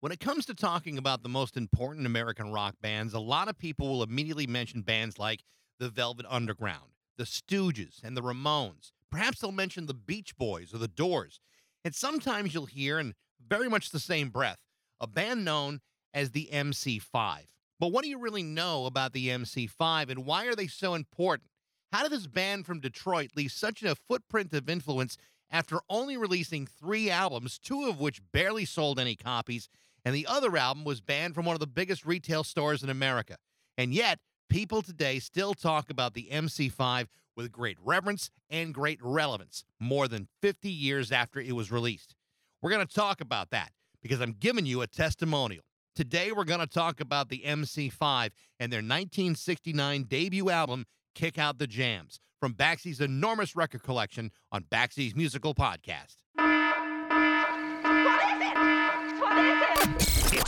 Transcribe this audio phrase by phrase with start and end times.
[0.00, 3.58] When it comes to talking about the most important American rock bands, a lot of
[3.58, 5.42] people will immediately mention bands like
[5.80, 8.92] the Velvet Underground, the Stooges, and the Ramones.
[9.10, 11.40] Perhaps they'll mention the Beach Boys or the Doors.
[11.84, 13.14] And sometimes you'll hear, in
[13.44, 14.58] very much the same breath,
[15.00, 15.80] a band known
[16.14, 17.38] as the MC5.
[17.80, 21.50] But what do you really know about the MC5 and why are they so important?
[21.92, 25.16] How did this band from Detroit leave such a footprint of influence
[25.50, 29.68] after only releasing three albums, two of which barely sold any copies,
[30.08, 33.36] and the other album was banned from one of the biggest retail stores in America?
[33.76, 34.18] And yet,
[34.48, 40.26] people today still talk about the MC5 with great reverence and great relevance more than
[40.40, 42.14] 50 years after it was released.
[42.62, 45.64] We're going to talk about that because I'm giving you a testimonial.
[45.94, 51.58] Today, we're going to talk about the MC5 and their 1969 debut album, Kick Out
[51.58, 56.16] the Jams, from Baxy's enormous record collection on Baxy's Musical Podcast.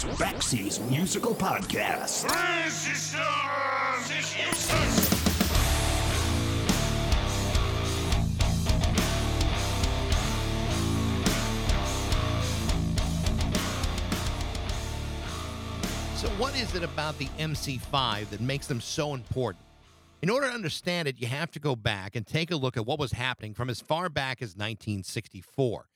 [0.03, 2.31] It's Baxy's Musical Podcast.
[16.17, 19.67] So, what is it about the MC5 that makes them so important?
[20.23, 22.87] In order to understand it, you have to go back and take a look at
[22.87, 25.90] what was happening from as far back as 1964.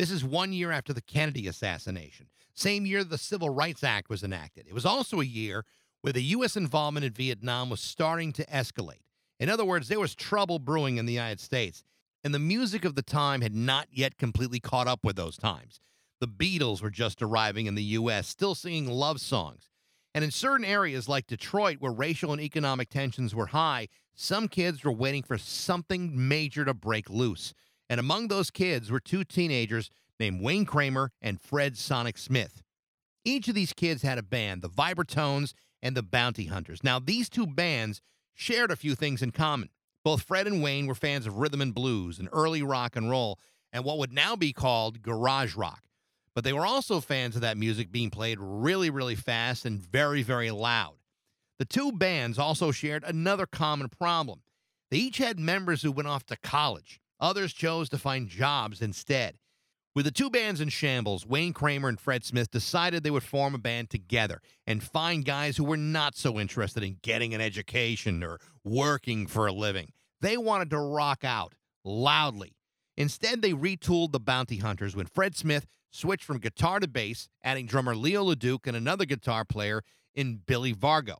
[0.00, 4.24] This is one year after the Kennedy assassination, same year the Civil Rights Act was
[4.24, 4.66] enacted.
[4.66, 5.66] It was also a year
[6.00, 6.56] where the U.S.
[6.56, 9.02] involvement in Vietnam was starting to escalate.
[9.38, 11.84] In other words, there was trouble brewing in the United States,
[12.24, 15.80] and the music of the time had not yet completely caught up with those times.
[16.18, 19.68] The Beatles were just arriving in the U.S., still singing love songs.
[20.14, 24.82] And in certain areas like Detroit, where racial and economic tensions were high, some kids
[24.82, 27.52] were waiting for something major to break loose.
[27.90, 32.62] And among those kids were two teenagers named Wayne Kramer and Fred Sonic Smith.
[33.22, 36.82] Each of these kids had a band, the Vibratones and the Bounty Hunters.
[36.82, 38.00] Now, these two bands
[38.32, 39.68] shared a few things in common.
[40.02, 43.38] Both Fred and Wayne were fans of rhythm and blues and early rock and roll
[43.74, 45.82] and what would now be called garage rock
[46.34, 50.22] but they were also fans of that music being played really, really fast and very,
[50.22, 50.94] very loud.
[51.58, 54.42] The two bands also shared another common problem.
[54.90, 59.36] They each had members who went off to college, others chose to find jobs instead.
[59.94, 63.56] With the two bands in shambles, Wayne Kramer and Fred Smith decided they would form
[63.56, 68.22] a band together and find guys who were not so interested in getting an education
[68.22, 69.90] or working for a living.
[70.20, 71.54] They wanted to rock out
[71.84, 72.54] loudly.
[72.96, 77.66] Instead, they retooled the Bounty Hunters when Fred Smith switched from guitar to bass, adding
[77.66, 79.82] drummer Leo LeDuc and another guitar player
[80.14, 81.16] in Billy Vargo.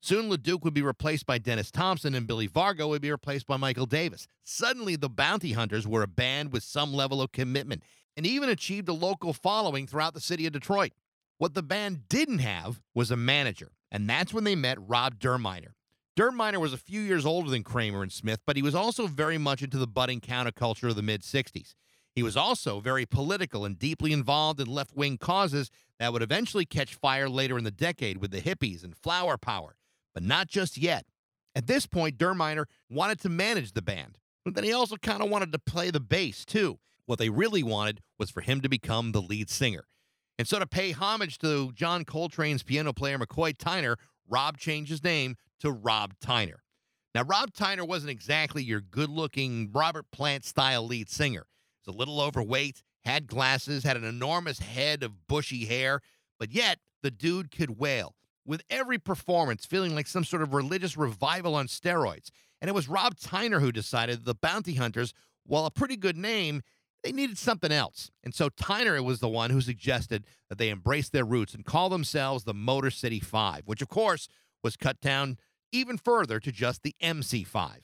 [0.00, 3.56] Soon, LeDuc would be replaced by Dennis Thompson, and Billy Vargo would be replaced by
[3.56, 4.28] Michael Davis.
[4.44, 7.82] Suddenly, the Bounty Hunters were a band with some level of commitment
[8.16, 10.92] and even achieved a local following throughout the city of Detroit.
[11.38, 15.74] What the band didn't have was a manager, and that's when they met Rob Derminer.
[16.16, 19.38] Derminer was a few years older than Kramer and Smith, but he was also very
[19.38, 21.74] much into the budding counterculture of the mid 60s.
[22.12, 25.70] He was also very political and deeply involved in left wing causes
[26.00, 29.76] that would eventually catch fire later in the decade with the hippies and flower power,
[30.18, 31.06] but not just yet.
[31.54, 35.30] At this point, Derminer wanted to manage the band, but then he also kind of
[35.30, 36.80] wanted to play the bass too.
[37.06, 39.84] What they really wanted was for him to become the lead singer.
[40.36, 43.94] And so, to pay homage to John Coltrane's piano player McCoy Tyner,
[44.28, 46.62] Rob changed his name to Rob Tyner.
[47.14, 51.46] Now, Rob Tyner wasn't exactly your good looking Robert Plant style lead singer
[51.80, 56.00] He's a little overweight, had glasses, had an enormous head of bushy hair,
[56.40, 58.16] but yet the dude could wail.
[58.48, 62.30] With every performance feeling like some sort of religious revival on steroids.
[62.62, 65.12] And it was Rob Tyner who decided the Bounty Hunters,
[65.44, 66.62] while a pretty good name,
[67.04, 68.10] they needed something else.
[68.24, 71.90] And so Tyner was the one who suggested that they embrace their roots and call
[71.90, 74.28] themselves the Motor City Five, which of course
[74.64, 75.36] was cut down
[75.70, 77.80] even further to just the MC5.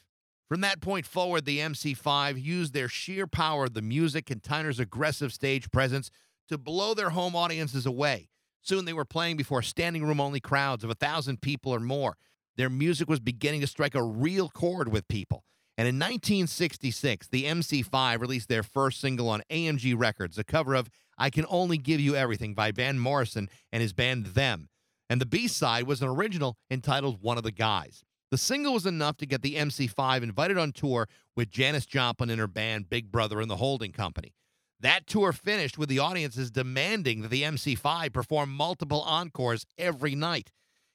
[0.49, 4.81] From that point forward, the MC5 used their sheer power of the music and Tyner's
[4.81, 6.11] aggressive stage presence
[6.49, 8.31] to blow their home audiences away.
[8.65, 12.17] Soon they were playing before standing room only crowds of a thousand people or more.
[12.57, 15.45] Their music was beginning to strike a real chord with people.
[15.77, 20.89] And in 1966, the MC5 released their first single on AMG Records, a cover of
[21.19, 24.71] I Can Only Give You Everything by Van Morrison and his band Them.
[25.11, 28.03] And the B side was an original entitled One of the Guys.
[28.31, 31.07] The single was enough to get the MC5 invited on tour
[31.37, 34.33] with Janis Joplin and her band Big Brother and the Holding Company.
[34.81, 40.51] That tour finished with the audiences demanding that the MC5 perform multiple encores every night.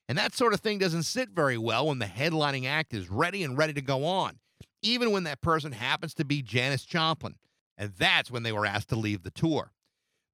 [0.08, 3.44] And that sort of thing doesn't sit very well when the headlining act is ready
[3.44, 4.40] and ready to go on,
[4.82, 7.36] even when that person happens to be Janis Joplin.
[7.78, 9.72] And that's when they were asked to leave the tour.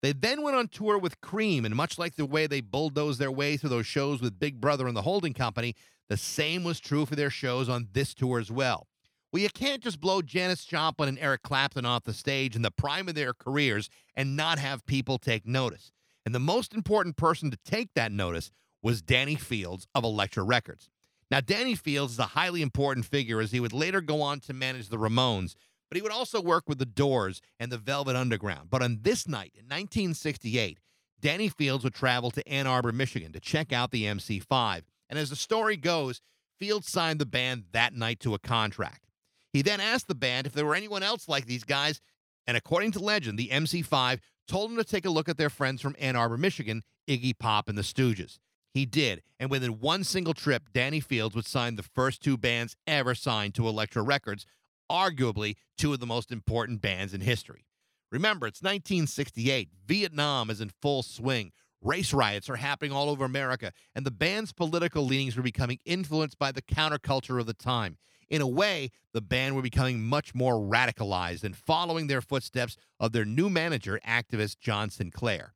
[0.02, 3.32] They then went on tour with Cream, and much like the way they bulldozed their
[3.32, 5.76] way through those shows with Big Brother and the Holding Company,
[6.10, 8.88] the same was true for their shows on this tour as well.
[9.36, 12.72] Well, you can't just blow Janis Joplin and Eric Clapton off the stage in the
[12.72, 15.92] prime of their careers and not have people take notice.
[16.26, 18.50] And the most important person to take that notice
[18.82, 20.90] was Danny Fields of Elektra Records.
[21.30, 24.54] Now, Danny Fields is a highly important figure as he would later go on to
[24.54, 25.56] manage the Ramones,
[25.90, 28.70] but he would also work with the Doors and the Velvet Underground.
[28.70, 30.80] But on this night in 1968,
[31.20, 34.84] Danny Fields would travel to Ann Arbor, Michigan to check out the MC5.
[35.10, 36.22] And as the story goes,
[36.58, 39.05] Fields signed the band that night to a contract.
[39.56, 42.02] He then asked the band if there were anyone else like these guys,
[42.46, 44.20] and according to legend, the MC5
[44.50, 47.70] told him to take a look at their friends from Ann Arbor, Michigan, Iggy Pop
[47.70, 48.38] and the Stooges.
[48.74, 52.76] He did, and within one single trip, Danny Fields would sign the first two bands
[52.86, 54.46] ever signed to Elektra Records,
[54.92, 57.66] arguably two of the most important bands in history.
[58.12, 59.70] Remember, it's 1968.
[59.88, 61.54] Vietnam is in full swing.
[61.82, 66.38] Race riots are happening all over America, and the band's political leanings were becoming influenced
[66.38, 67.98] by the counterculture of the time.
[68.36, 73.14] In a way, the band were becoming much more radicalized and following their footsteps of
[73.14, 75.54] their new manager, activist John Sinclair.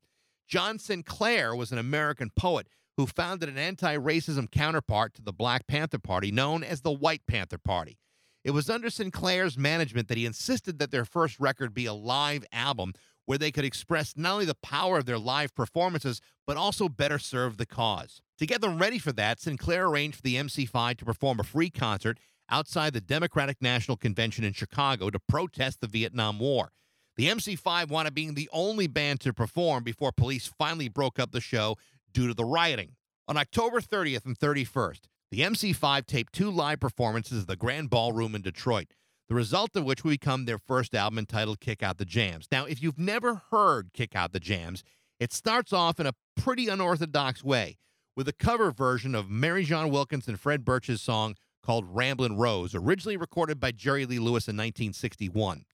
[0.48, 5.66] John Sinclair was an American poet who founded an anti racism counterpart to the Black
[5.66, 7.98] Panther Party known as the White Panther Party.
[8.44, 12.46] It was under Sinclair's management that he insisted that their first record be a live
[12.50, 12.94] album
[13.26, 17.18] where they could express not only the power of their live performances, but also better
[17.18, 18.22] serve the cause.
[18.38, 21.68] To get them ready for that, Sinclair arranged for the MC5 to perform a free
[21.68, 22.18] concert
[22.50, 26.72] outside the Democratic National Convention in Chicago to protest the Vietnam War.
[27.16, 31.40] The MC5 wanted being the only band to perform before police finally broke up the
[31.40, 31.76] show
[32.12, 32.96] due to the rioting.
[33.28, 35.00] On October 30th and 31st,
[35.30, 38.88] the MC5 taped two live performances at the Grand Ballroom in Detroit,
[39.28, 42.48] the result of which would become their first album entitled Kick Out the Jams.
[42.50, 44.82] Now, if you've never heard Kick Out the Jams,
[45.20, 47.78] it starts off in a pretty unorthodox way
[48.16, 53.16] with a cover version of Marijohn Wilkins and Fred Burch's song called Ramblin' Rose, originally
[53.16, 55.64] recorded by Jerry Lee Lewis in 1961.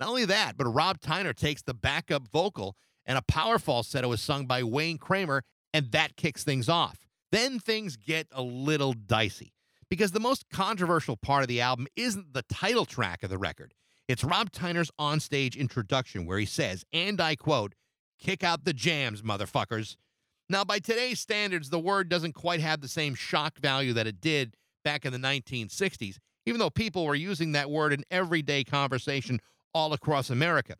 [0.00, 4.20] Not only that, but Rob Tyner takes the backup vocal and a power falsetto is
[4.20, 5.42] sung by Wayne Kramer,
[5.74, 7.06] and that kicks things off.
[7.30, 9.52] Then things get a little dicey
[9.88, 13.74] because the most controversial part of the album isn't the title track of the record.
[14.08, 17.74] It's Rob Tyner's onstage introduction where he says, and I quote,
[18.18, 19.96] kick out the jams, motherfuckers.
[20.48, 24.20] Now, by today's standards, the word doesn't quite have the same shock value that it
[24.20, 29.40] did back in the 1960s, even though people were using that word in everyday conversation
[29.74, 30.74] all across America.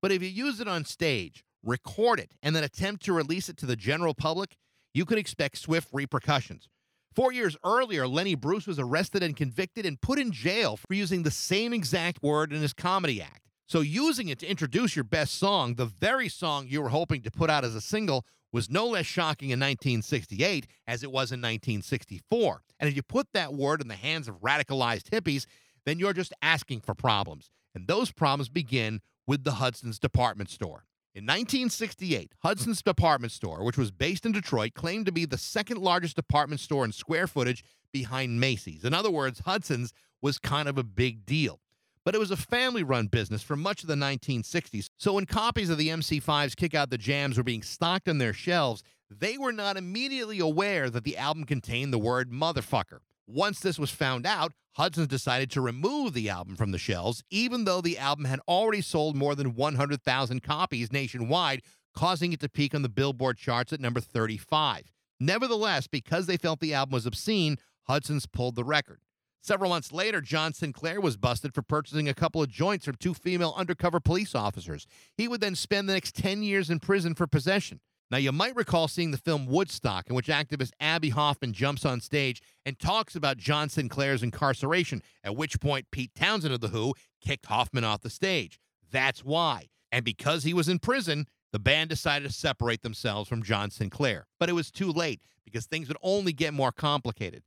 [0.00, 3.56] But if you use it on stage, record it, and then attempt to release it
[3.58, 4.56] to the general public,
[4.94, 6.68] you could expect swift repercussions.
[7.14, 11.22] Four years earlier, Lenny Bruce was arrested and convicted and put in jail for using
[11.22, 13.42] the same exact word in his comedy act.
[13.66, 17.30] So, using it to introduce your best song, the very song you were hoping to
[17.30, 21.40] put out as a single, was no less shocking in 1968 as it was in
[21.40, 22.62] 1964.
[22.80, 25.46] And if you put that word in the hands of radicalized hippies,
[25.84, 27.50] then you're just asking for problems.
[27.74, 30.84] And those problems begin with the Hudson's department store.
[31.14, 35.78] In 1968, Hudson's department store, which was based in Detroit, claimed to be the second
[35.78, 38.84] largest department store in square footage behind Macy's.
[38.84, 39.92] In other words, Hudson's
[40.22, 41.60] was kind of a big deal.
[42.08, 44.88] But it was a family run business for much of the 1960s.
[44.96, 48.32] So when copies of the MC5's Kick Out the Jams were being stocked on their
[48.32, 53.00] shelves, they were not immediately aware that the album contained the word motherfucker.
[53.26, 57.66] Once this was found out, Hudson's decided to remove the album from the shelves, even
[57.66, 61.60] though the album had already sold more than 100,000 copies nationwide,
[61.94, 64.90] causing it to peak on the Billboard charts at number 35.
[65.20, 69.00] Nevertheless, because they felt the album was obscene, Hudson's pulled the record.
[69.40, 73.14] Several months later, John Sinclair was busted for purchasing a couple of joints from two
[73.14, 74.86] female undercover police officers.
[75.16, 77.80] He would then spend the next 10 years in prison for possession.
[78.10, 82.00] Now, you might recall seeing the film Woodstock, in which activist Abbie Hoffman jumps on
[82.00, 86.94] stage and talks about John Sinclair's incarceration, at which point Pete Townshend of The Who
[87.20, 88.58] kicked Hoffman off the stage.
[88.90, 89.68] That's why.
[89.92, 94.26] And because he was in prison, the band decided to separate themselves from John Sinclair.
[94.40, 97.42] But it was too late because things would only get more complicated.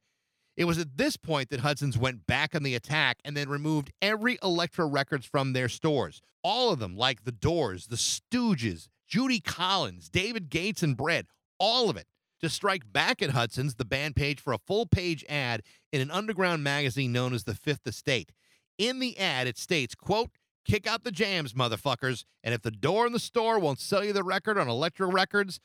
[0.61, 3.91] It was at this point that Hudson's went back on the attack and then removed
[3.99, 6.21] every Elektra Records from their stores.
[6.43, 11.25] All of them, like The Doors, The Stooges, Judy Collins, David Gates, and Bread,
[11.57, 12.05] all of it.
[12.41, 16.11] To strike back at Hudson's, the band page for a full page ad in an
[16.11, 18.31] underground magazine known as The Fifth Estate.
[18.77, 20.29] In the ad, it states, quote,
[20.63, 24.13] kick out the jams, motherfuckers, and if the door in the store won't sell you
[24.13, 25.59] the record on Elektra Records,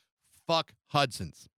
[0.47, 1.51] fuck Hudson's.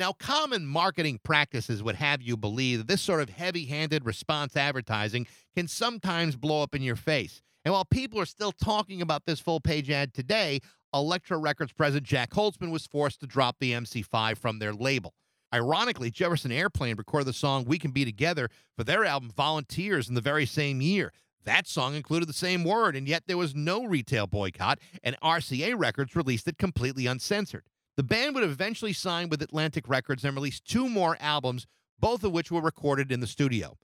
[0.00, 4.56] Now, common marketing practices would have you believe that this sort of heavy handed response
[4.56, 7.42] advertising can sometimes blow up in your face.
[7.66, 10.60] And while people are still talking about this full page ad today,
[10.94, 15.12] Elektra Records president Jac Holzman was forced to drop the MC5 from their label.
[15.52, 20.14] Ironically, Jefferson Airplane recorded the song We Can Be Together for their album Volunteers in
[20.14, 21.12] the very same year.
[21.44, 25.78] That song included the same word, and yet there was no retail boycott, and RCA
[25.78, 27.64] Records released it completely uncensored.
[28.00, 31.66] The band would eventually sign with Atlantic Records and release two more albums,
[31.98, 33.76] both of which were recorded in the studio.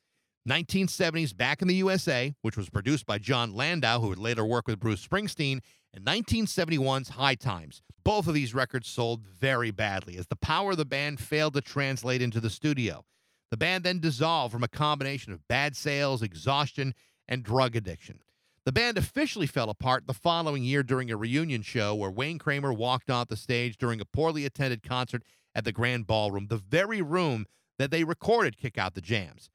[0.48, 4.66] 1970s Back in the USA, which was produced by Jon Landau, who would later work
[4.66, 5.60] with Bruce Springsteen,
[5.92, 7.82] and 1971's High Times.
[8.04, 11.60] Both of these records sold very badly as the power of the band failed to
[11.60, 13.04] translate into the studio.
[13.50, 16.94] The band then dissolved from a combination of bad sales, exhaustion,
[17.28, 18.20] and drug addiction.
[18.66, 22.72] The band officially fell apart the following year during a reunion show where Wayne Kramer
[22.72, 25.22] walked off the stage during a poorly attended concert
[25.54, 27.46] at the Grand Ballroom, the very room
[27.78, 29.50] that they recorded Kick Out the Jams.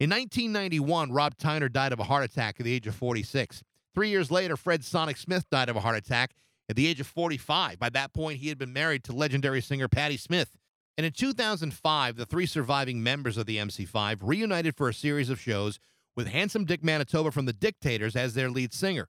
[0.00, 3.62] In 1991, Rob Tyner died of a heart attack at the age of 46.
[3.94, 6.34] Three years later, Fred Sonic Smith died of a heart attack
[6.68, 7.78] at the age of 45.
[7.78, 10.50] By that point, he had been married to legendary singer Patti Smith.
[10.98, 15.40] And in 2005, the three surviving members of the MC5 reunited for a series of
[15.40, 15.78] shows
[16.16, 19.08] with Handsome Dick Manitoba from the Dictators as their lead singer.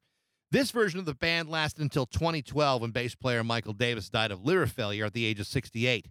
[0.52, 4.46] This version of the band lasted until 2012 when bass player Michael Davis died of
[4.46, 6.08] liver failure at the age of 68.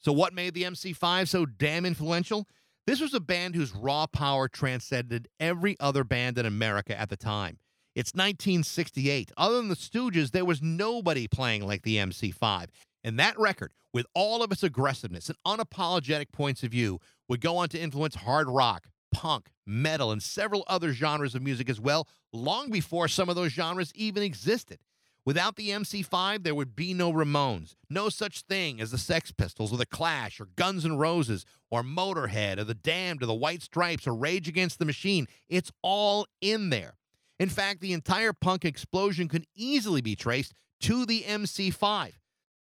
[0.00, 2.46] So, what made the MC5 so damn influential?
[2.86, 7.16] This was a band whose raw power transcended every other band in America at the
[7.16, 7.58] time.
[7.96, 9.32] It's 1968.
[9.36, 12.66] Other than the Stooges, there was nobody playing like the MC5.
[13.02, 17.56] And that record, with all of its aggressiveness and unapologetic points of view, would go
[17.56, 22.06] on to influence hard rock, punk, metal, and several other genres of music as well,
[22.34, 24.78] long before some of those genres even existed.
[25.24, 29.72] Without the MC5, there would be no Ramones, no such thing as the Sex Pistols
[29.72, 33.62] or the Clash or Guns N' Roses or Motorhead or the Damned or the White
[33.62, 35.26] Stripes or Rage Against the Machine.
[35.48, 36.98] It's all in there.
[37.40, 42.12] In fact, the entire punk explosion could easily be traced to the MC5.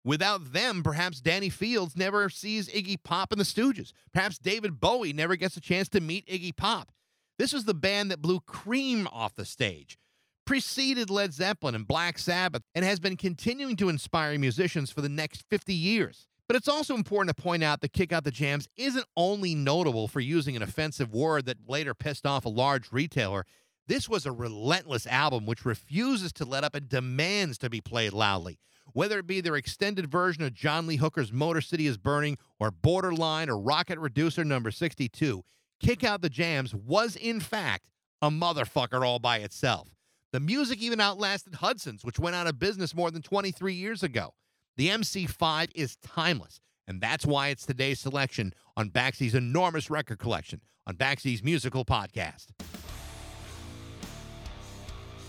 [0.05, 3.91] Without them, perhaps Danny Fields never sees Iggy Pop and the Stooges.
[4.13, 6.93] Perhaps David Bowie never gets a chance to meet Iggy Pop.
[7.37, 9.97] This was the band that blew cream off the stage
[10.45, 15.09] preceded Led Zeppelin and Black Sabbath and has been continuing to inspire musicians for the
[15.09, 16.27] next 50 years.
[16.47, 20.07] But it's also important to point out that Kick Out the Jams isn't only notable
[20.07, 23.45] for using an offensive word that later pissed off a large retailer.
[23.87, 28.13] This was a relentless album which refuses to let up and demands to be played
[28.13, 28.59] loudly.
[28.93, 32.71] Whether it be their extended version of John Lee Hooker's Motor City is Burning or
[32.71, 35.43] Borderline or Rocket Reducer number 62,
[35.79, 37.89] Kick Out the Jams was in fact
[38.21, 39.89] a motherfucker all by itself.
[40.31, 44.33] The music even outlasted Hudson's, which went out of business more than 23 years ago.
[44.77, 50.61] The MC5 is timeless, and that's why it's today's selection on Baxi's enormous record collection
[50.87, 52.47] on Baxi's musical podcast.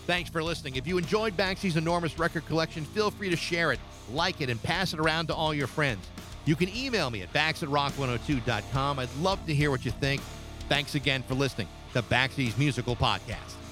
[0.07, 0.77] Thanks for listening.
[0.77, 3.79] If you enjoyed Baxi's enormous record collection, feel free to share it,
[4.13, 6.07] like it, and pass it around to all your friends.
[6.45, 8.99] You can email me at bax at rock102.com.
[8.99, 10.21] I'd love to hear what you think.
[10.69, 13.66] Thanks again for listening to Baxi's musical podcast.